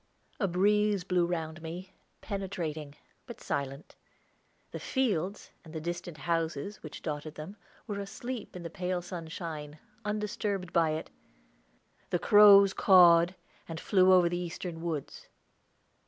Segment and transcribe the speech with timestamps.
[0.39, 2.95] A breeze blew round me, penetrating,
[3.27, 3.95] but silent;
[4.71, 9.77] the fields, and the distant houses which dotted them, were asleep in the pale sunshine,
[10.03, 11.11] undisturbed by it.
[12.09, 13.35] The crows cawed,
[13.67, 15.27] and flew over the eastern woods.